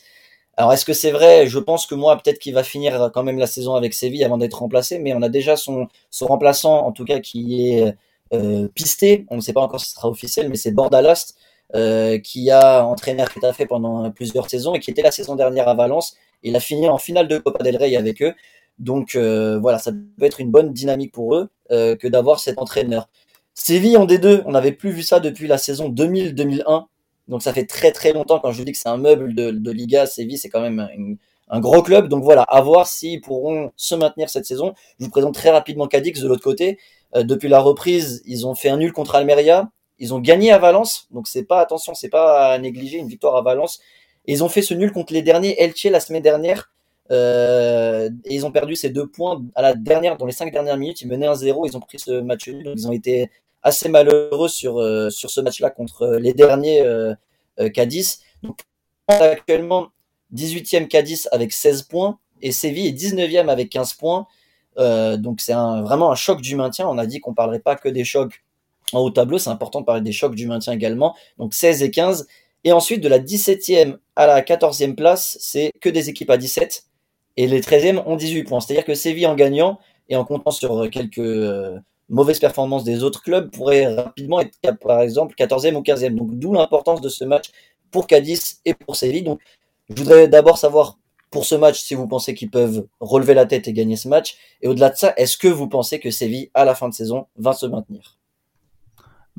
[0.58, 1.46] Alors est-ce que c'est vrai?
[1.46, 4.40] Je pense que moi peut-être qu'il va finir quand même la saison avec Séville avant
[4.40, 5.88] d'être remplacé, mais on a déjà son,
[6.22, 7.94] remplaçant en tout cas qui est
[8.34, 9.28] euh, pisté.
[9.30, 11.38] On ne sait pas encore si ce sera officiel, mais c'est Bordalast
[12.24, 16.16] qui a entraîné fait pendant plusieurs saisons et qui était la saison dernière à Valence.
[16.44, 18.34] Il a fini en finale de Copa del Rey avec eux.
[18.80, 22.58] Donc euh, voilà, ça peut être une bonne dynamique pour eux euh, que d'avoir cet
[22.60, 23.10] entraîneur.
[23.54, 26.86] Séville en D2, on n'avait plus vu ça depuis la saison 2000-2001.
[27.28, 30.06] Donc ça fait très très longtemps quand je dis que c'est un meuble de, Liga.
[30.06, 31.18] Séville, c'est quand même
[31.50, 32.10] un gros club.
[32.10, 34.74] Donc voilà, à voir s'ils pourront se maintenir cette saison.
[35.00, 36.78] Je vous présente très rapidement Cadix de l'autre côté.
[37.16, 39.70] Euh, depuis la reprise, ils ont fait un nul contre Almeria.
[40.00, 41.08] Ils ont gagné à Valence.
[41.12, 43.80] Donc c'est pas, attention, c'est pas à négliger une victoire à Valence.
[44.26, 46.72] Ils ont fait ce nul contre les derniers Elche la semaine dernière.
[47.12, 51.02] Euh, et ils ont perdu ces deux points dans les cinq dernières minutes.
[51.02, 52.74] Ils menaient un 0 ils ont pris ce match nul.
[52.76, 53.30] Ils ont été
[53.66, 57.14] assez malheureux sur, euh, ce match-là contre les derniers euh,
[57.60, 58.22] euh Cadiz.
[58.44, 58.60] Donc
[59.08, 59.88] actuellement
[60.34, 64.28] 18e Cadiz avec 16 points et Séville est 19e avec 15 points.
[64.78, 66.88] Euh, donc c'est vraiment un choc du maintien.
[66.88, 68.44] On a dit qu'on parlerait pas que des chocs
[68.94, 71.16] en haut tableau, c'est important de parler des chocs du maintien également.
[71.40, 72.28] Donc 16 et 15.
[72.66, 76.86] Et ensuite de la 17e à la 14e place, c'est que des équipes à 17
[77.38, 78.60] et les 13e ont 18 points.
[78.60, 83.22] C'est-à-dire que Séville en gagnant et en comptant sur quelques euh, mauvaises performances des autres
[83.22, 86.16] clubs pourrait rapidement être par exemple 14e ou 15e.
[86.16, 87.50] Donc d'où l'importance de ce match
[87.92, 89.24] pour Cadiz et pour Séville.
[89.24, 89.40] Donc
[89.90, 90.98] je voudrais d'abord savoir
[91.32, 94.38] pour ce match si vous pensez qu'ils peuvent relever la tête et gagner ce match.
[94.62, 97.28] Et au-delà de ça, est-ce que vous pensez que Séville à la fin de saison
[97.36, 98.15] va se maintenir?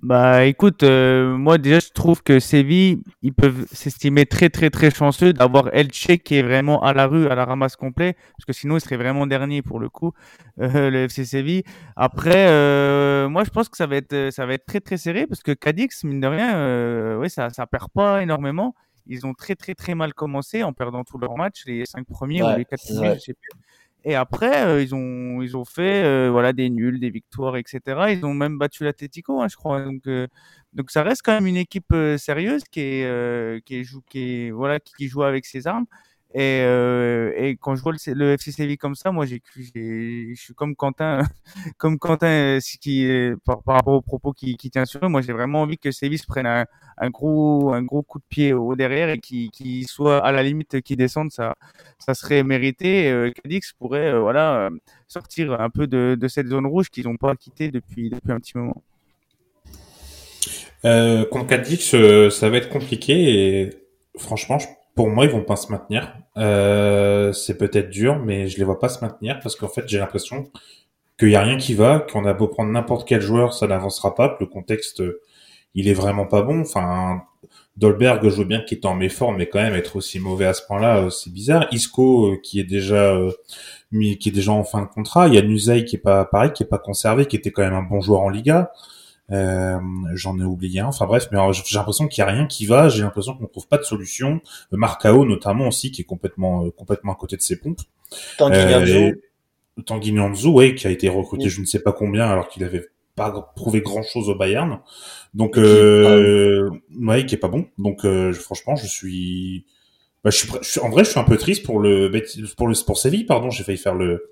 [0.03, 4.91] Bah écoute, euh, moi déjà je trouve que Séville, ils peuvent s'estimer très très très
[4.91, 8.53] chanceux d'avoir Elche qui est vraiment à la rue, à la ramasse complet, parce que
[8.53, 10.13] sinon il serait vraiment dernier pour le coup,
[10.61, 11.63] euh, le FC Séville.
[11.97, 15.27] Après, euh, moi je pense que ça va être ça va être très très serré
[15.27, 18.75] parce que Cadix mine de rien, euh, ouais ça ça perd pas énormément.
[19.07, 22.43] Ils ont très très très mal commencé en perdant tous leurs matchs, les cinq premiers
[22.43, 23.51] ou les quatre premiers, je sais plus.
[24.09, 28.13] Et après, euh, ils ont ils ont fait euh, voilà des nuls, des victoires, etc.
[28.13, 29.83] Ils ont même battu l'Atletico, hein, je crois.
[29.85, 30.29] Donc euh,
[30.73, 35.09] donc ça reste quand même une équipe sérieuse qui est qui qui est voilà qui
[35.09, 35.87] joue avec ses armes.
[36.35, 40.35] Et, euh, et quand je vois le, le FC Séville comme ça, moi, j'ai, je
[40.35, 41.23] suis comme Quentin,
[41.79, 43.09] comme Quentin, qui,
[43.45, 45.09] par, par rapport aux propos qui, qui tient sur eux.
[45.09, 48.75] Moi, j'ai vraiment envie que Séville prenne un, gros, un gros coup de pied au
[48.75, 51.55] derrière et qui, soit à la limite qui descende, ça,
[51.99, 53.11] ça serait mérité.
[53.11, 54.69] Euh, Cadix pourrait, euh, voilà,
[55.09, 58.41] sortir un peu de, de cette zone rouge qu'ils n'ont pas quitté depuis, depuis un
[58.41, 58.83] petit moment.
[60.85, 63.15] Euh, contre Cadix, euh, ça va être compliqué
[63.61, 63.71] et
[64.19, 66.17] franchement, je pour moi, ils vont pas se maintenir.
[66.37, 69.99] Euh, c'est peut-être dur, mais je les vois pas se maintenir parce qu'en fait, j'ai
[69.99, 70.51] l'impression
[71.19, 74.15] qu'il y a rien qui va, qu'on a beau prendre n'importe quel joueur, ça n'avancera
[74.17, 74.37] pas.
[74.41, 75.03] Le contexte,
[75.75, 76.63] il est vraiment pas bon.
[76.63, 77.23] Enfin,
[77.77, 80.55] Dolberg, je veux bien qu'il est en méforme, mais quand même être aussi mauvais à
[80.55, 81.67] ce point-là, euh, c'est bizarre.
[81.73, 83.31] Isco, euh, qui est déjà euh,
[83.93, 85.29] qui est déjà en fin de contrat.
[85.29, 87.63] Il y a Nuzay qui est pas pareil, qui est pas conservé, qui était quand
[87.63, 88.73] même un bon joueur en Liga.
[89.33, 89.79] Euh,
[90.15, 90.87] J'en ai oublié un.
[90.87, 92.89] Enfin bref, mais j'ai l'impression qu'il y a rien qui va.
[92.89, 94.41] J'ai l'impression qu'on trouve pas de solution.
[94.71, 97.81] Marcao notamment aussi, qui est complètement euh, complètement à côté de ses pompes.
[98.39, 99.13] Tanguy euh,
[99.85, 102.87] Tanguy Nianzou, ouais, qui a été recruté je ne sais pas combien alors qu'il avait
[103.15, 104.79] pas prouvé grand chose au Bayern.
[105.35, 107.67] Donc, euh, ouais, qui est pas bon.
[107.79, 109.65] Donc, euh, franchement, je suis,
[110.23, 112.11] bah, je suis, en vrai, je suis un peu triste pour le,
[112.57, 114.31] pour le, pour Séville, pardon, j'ai failli faire le,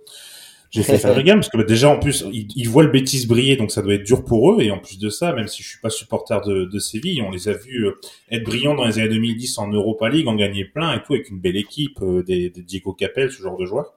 [0.75, 3.27] j'ai failli faire le gamme parce que bah, déjà en plus ils, voient le bêtise
[3.27, 4.63] briller donc ça doit être dur pour eux.
[4.63, 7.31] Et en plus de ça même si je suis pas supporter de, de Séville on
[7.31, 10.65] les a vus euh, être brillants dans les années 2010 en Europa League en gagner
[10.65, 13.67] plein et tout avec une belle équipe euh, des, des Diego Capel ce genre de
[13.67, 13.95] joueurs.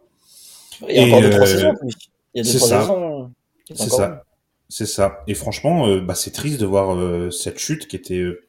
[0.88, 1.74] Il y a encore deux trois saisons
[2.36, 3.32] il y a deux trois saisons
[3.74, 4.24] c'est ça.
[4.70, 5.24] c'est ça.
[5.28, 8.47] Et franchement, euh, bah, c'est triste de voir euh, cette chute qui était, euh,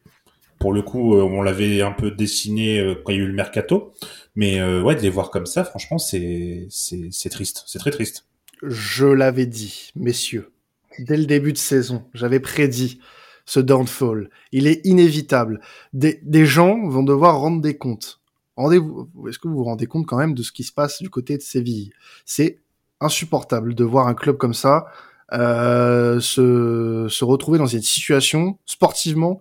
[0.58, 3.92] pour le coup, on l'avait un peu dessiné quand il y a eu le mercato.
[4.36, 7.64] Mais ouais, de les voir comme ça, franchement, c'est c'est triste.
[7.66, 8.26] C'est très triste.
[8.62, 10.50] Je l'avais dit, messieurs,
[10.98, 13.00] dès le début de saison, j'avais prédit
[13.46, 14.30] ce downfall.
[14.52, 15.60] Il est inévitable.
[15.92, 18.20] Des, des gens vont devoir rendre des comptes.
[18.58, 21.36] Est-ce que vous vous rendez compte quand même de ce qui se passe du côté
[21.36, 21.92] de Séville?
[22.26, 22.58] C'est
[23.00, 24.86] insupportable de voir un club comme ça
[25.32, 29.40] euh, se, se retrouver dans une situation sportivement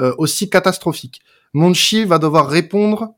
[0.00, 1.20] euh, aussi catastrophique.
[1.54, 3.14] Monchi va devoir répondre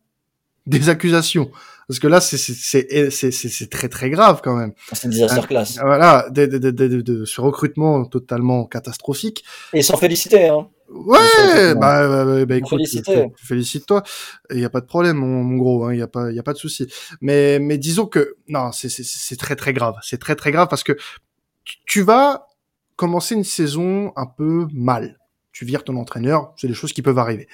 [0.66, 1.50] des accusations
[1.90, 4.72] parce que là c'est c'est c'est très très grave quand même.
[4.92, 5.78] C'est une disaster class.
[5.78, 9.44] Euh, voilà, de, de, de, de, ce recrutement totalement catastrophique.
[9.72, 10.68] Et sans féliciter hein.
[10.88, 12.80] Ouais, bah, bah, bah, bah écoute,
[13.36, 14.02] félicite-toi.
[14.50, 15.90] Il n'y a pas de problème, mon, mon gros.
[15.90, 16.86] Il hein, n'y a pas, il a pas de souci.
[17.20, 19.94] Mais, mais disons que non, c'est très très grave.
[20.02, 20.96] C'est très très grave parce que
[21.86, 22.46] tu vas
[22.96, 25.19] commencer une saison un peu mal.
[25.60, 27.46] Tu vires ton entraîneur, c'est des choses qui peuvent arriver.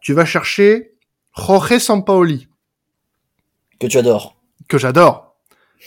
[0.00, 0.92] Tu vas chercher
[1.36, 2.46] Jorge Sampaoli.
[3.80, 4.36] Que tu adores.
[4.68, 5.34] Que j'adore.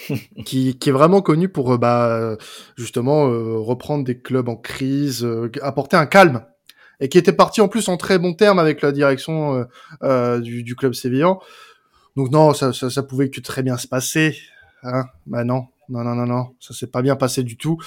[0.45, 2.35] qui, qui est vraiment connu pour euh, bah,
[2.75, 6.45] justement euh, reprendre des clubs en crise, euh, apporter un calme
[6.99, 9.65] et qui était parti en plus en très bon terme avec la direction
[10.41, 11.39] du, du, club sévillan.
[12.17, 14.37] Donc non, ça, ça, ça, pouvait que très bien se passer.
[14.83, 17.77] Hein bah non, non, non, non, non, ça s'est pas bien passé du tout.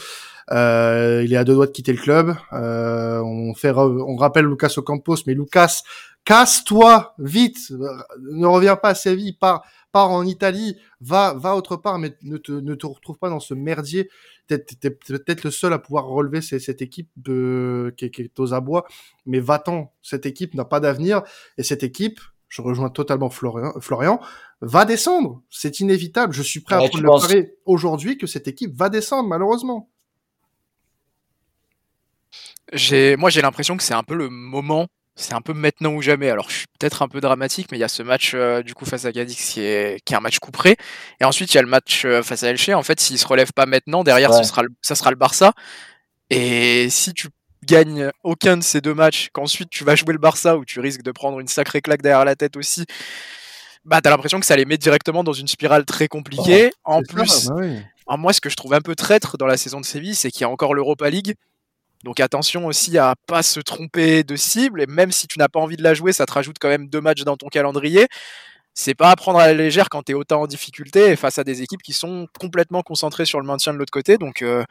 [0.51, 2.37] Euh, il est à deux doigts de quitter le club.
[2.53, 5.83] Euh, on fait, on rappelle Lucas Ocampos, mais Lucas,
[6.25, 7.73] casse-toi vite,
[8.21, 12.37] ne reviens pas à Séville, pars, pars en Italie, va, va autre part, mais ne
[12.37, 14.11] te, ne te retrouve pas dans ce merdier.
[14.49, 18.85] T'es peut-être le seul à pouvoir relever cette équipe de, qui, qui est aux abois,
[19.25, 19.93] mais va-t'en.
[20.03, 21.23] Cette équipe n'a pas d'avenir
[21.57, 22.21] et cette équipe,
[22.55, 24.21] je rejoins totalement Florian, Florian
[24.61, 25.43] va descendre.
[25.51, 26.33] C'est inévitable.
[26.33, 29.91] Je suis prêt à prendre le pari aujourd'hui que cette équipe va descendre, malheureusement.
[32.73, 34.87] J'ai, moi, j'ai l'impression que c'est un peu le moment.
[35.17, 36.31] C'est un peu maintenant ou jamais.
[36.31, 38.73] Alors, je suis peut-être un peu dramatique, mais il y a ce match euh, du
[38.73, 40.77] coup face à Cadix qui est, qui est un match couperé.
[41.21, 42.69] Et ensuite, il y a le match euh, face à Elche.
[42.69, 45.55] En fait, s'il se relève pas maintenant, derrière, ce sera ça sera le Barça.
[46.31, 47.29] Et si tu
[47.65, 51.03] gagnes aucun de ces deux matchs, qu'ensuite tu vas jouer le Barça où tu risques
[51.03, 52.87] de prendre une sacrée claque derrière la tête aussi,
[53.85, 56.71] bah t'as l'impression que ça les met directement dans une spirale très compliquée.
[56.85, 57.49] Oh, en plus,
[58.07, 60.31] bah moi ce que je trouve un peu traître dans la saison de Séville, c'est
[60.31, 61.35] qu'il y a encore l'Europa League.
[62.05, 65.61] Donc attention aussi à pas se tromper de cible, et même si tu n'as pas
[65.61, 68.09] envie de la jouer, ça te rajoute quand même deux matchs dans ton calendrier.
[68.75, 71.45] C'est pas à prendre à la légère quand tu es autant en difficulté face à
[71.45, 74.19] des équipes qui sont complètement concentrées sur le maintien de l'autre côté.
[74.19, 74.65] Donc euh,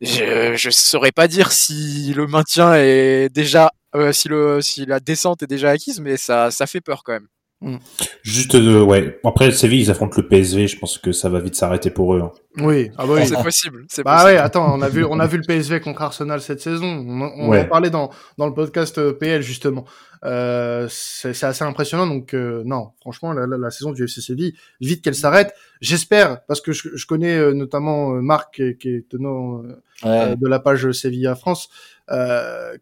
[0.00, 5.00] je, je saurais pas dire si le maintien est déjà, euh, si, le, si la
[5.00, 7.28] descente est déjà acquise, mais ça, ça fait peur quand même.
[7.64, 7.78] Mm.
[8.22, 9.18] Juste, euh, ouais.
[9.24, 10.66] Après, Séville, ils affrontent le PSV.
[10.68, 12.20] Je pense que ça va vite s'arrêter pour eux.
[12.20, 12.30] Hein.
[12.58, 13.26] Oui, ah bah oui.
[13.26, 13.86] c'est possible.
[14.04, 14.26] Bah possible.
[14.26, 16.86] ouais, attends, on a vu, on a vu le PSV contre Arsenal cette saison.
[16.86, 19.86] On, on en parlait dans dans le podcast euh, PL justement.
[20.24, 22.06] Euh, c'est assez impressionnant.
[22.06, 25.54] Donc euh, non, franchement, la, la, la, saison du FC Séville, vite qu'elle s'arrête.
[25.80, 29.62] J'espère, parce que je, je connais euh, notamment Marc, qui, qui est tenant
[30.04, 30.36] ouais.
[30.36, 31.68] de la page Séville France,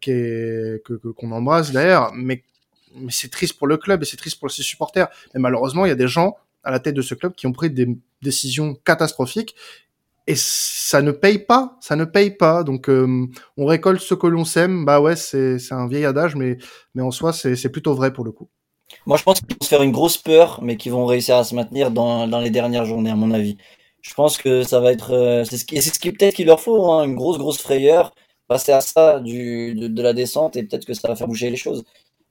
[0.01, 2.43] qui est que qu'on embrasse d'ailleurs, mais
[2.95, 5.07] mais c'est triste pour le club et c'est triste pour ses supporters.
[5.33, 7.51] Mais malheureusement, il y a des gens à la tête de ce club qui ont
[7.51, 7.87] pris des
[8.21, 9.55] décisions catastrophiques
[10.27, 12.63] et ça ne paye pas, ça ne paye pas.
[12.63, 13.27] Donc euh,
[13.57, 14.85] on récolte ce que l'on sème.
[14.85, 16.57] Bah ouais, c'est un vieil adage, mais
[16.95, 18.47] mais en soi c'est plutôt vrai pour le coup.
[19.05, 21.43] Moi je pense qu'ils vont se faire une grosse peur, mais qu'ils vont réussir à
[21.43, 23.57] se maintenir dans dans les dernières journées à mon avis.
[24.01, 26.59] Je pense que ça va être euh, c'est ce qui ce qui peut-être qu'il leur
[26.61, 28.13] faut hein, une grosse grosse frayeur
[28.47, 31.57] passer à ça du de la descente et peut-être que ça va faire bouger les
[31.57, 31.83] choses.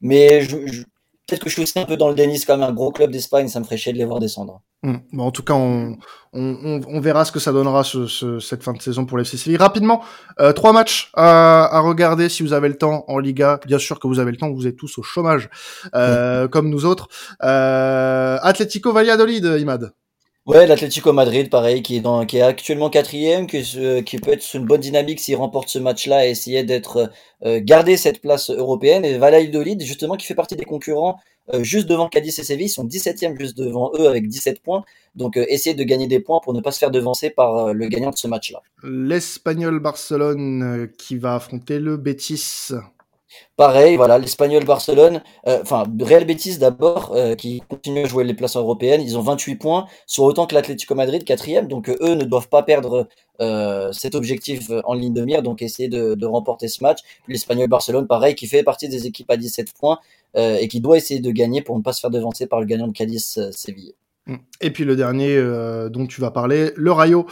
[0.02, 0.82] Mais je, je
[1.26, 2.90] peut-être que je suis aussi un peu dans le déni, c'est quand même un gros
[2.90, 4.60] club d'Espagne, ça me ferait chier de les voir descendre.
[4.82, 4.96] Mmh.
[5.12, 5.96] Bon, en tout cas, on,
[6.32, 9.36] on, on, verra ce que ça donnera ce, ce, cette fin de saison pour l'FC
[9.36, 9.56] Séville.
[9.56, 10.02] Rapidement,
[10.40, 13.60] euh, trois matchs à, à, regarder si vous avez le temps en Liga.
[13.64, 15.48] Bien sûr que vous avez le temps, vous êtes tous au chômage,
[15.94, 16.48] euh, mmh.
[16.48, 17.08] comme nous autres.
[17.44, 19.92] Euh, Atlético Valladolid, Imad.
[20.46, 23.62] Ouais, l'Atlético Madrid, pareil, qui est, dans, qui est actuellement quatrième, qui,
[24.04, 27.12] qui peut être sur une bonne dynamique s'il remporte ce match-là et essayer d'être
[27.44, 29.04] euh, garder cette place européenne.
[29.04, 31.20] Et Valladolid, justement, qui fait partie des concurrents
[31.52, 34.84] euh, juste devant Cadiz et Séville, ils sont 17e juste devant eux avec 17 points.
[35.14, 37.72] Donc euh, essayer de gagner des points pour ne pas se faire devancer par euh,
[37.72, 38.62] le gagnant de ce match-là.
[38.82, 42.70] L'Espagnol Barcelone euh, qui va affronter le Betis.
[43.56, 48.34] Pareil, voilà, l'Espagnol Barcelone, euh, enfin Real Betis d'abord, euh, qui continue à jouer les
[48.34, 52.14] places européennes, ils ont 28 points, sur autant que l'Atlético Madrid, quatrième, donc euh, eux
[52.14, 53.08] ne doivent pas perdre
[53.90, 57.00] cet objectif en ligne de mire, donc essayer de, de remporter ce match.
[57.26, 59.98] L'Espagnol Barcelone, pareil, qui fait partie des équipes à 17 points
[60.36, 62.86] et qui doit essayer de gagner pour ne pas se faire devancer par le gagnant
[62.86, 63.94] de Cadiz Séville.
[64.26, 64.36] Mm.
[64.60, 65.42] Et puis le dernier
[65.90, 67.26] dont tu vas parler, le Rayo,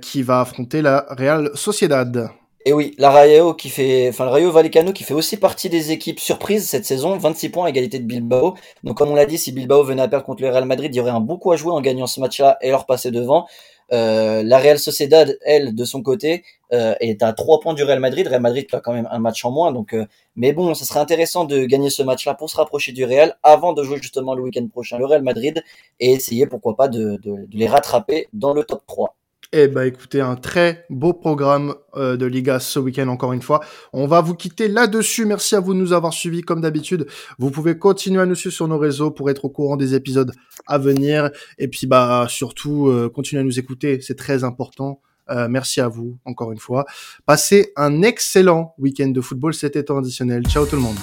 [0.00, 2.30] qui va affronter la Real Sociedad.
[2.66, 5.92] Et oui, la Rayo qui fait, enfin le Rayo Vallecano qui fait aussi partie des
[5.92, 8.54] équipes surprises cette saison, 26 points à égalité de Bilbao.
[8.84, 10.96] Donc comme on l'a dit, si Bilbao venait à perdre contre le Real Madrid, il
[10.96, 13.46] y aurait un beaucoup à jouer en gagnant ce match-là et leur passer devant.
[13.92, 18.00] Euh, la Real Sociedad, elle, de son côté, euh, est à 3 points du Real
[18.00, 18.26] Madrid.
[18.26, 19.70] Real Madrid a quand même un match en moins.
[19.70, 23.04] Donc, euh, mais bon, ce serait intéressant de gagner ce match-là pour se rapprocher du
[23.04, 25.62] Real avant de jouer justement le week-end prochain le Real Madrid
[26.00, 29.14] et essayer pourquoi pas de, de, de les rattraper dans le top 3.
[29.56, 33.60] Eh ben, écoutez, un très beau programme euh, de Liga ce week-end encore une fois.
[33.92, 35.26] On va vous quitter là-dessus.
[35.26, 37.06] Merci à vous de nous avoir suivis comme d'habitude.
[37.38, 40.32] Vous pouvez continuer à nous suivre sur nos réseaux pour être au courant des épisodes
[40.66, 41.30] à venir.
[41.58, 44.00] Et puis, bah, surtout, euh, continuez à nous écouter.
[44.00, 45.00] C'est très important.
[45.30, 46.84] Euh, merci à vous encore une fois.
[47.24, 49.54] Passez un excellent week-end de football.
[49.54, 50.42] C'était temps additionnel.
[50.48, 50.96] Ciao tout le monde.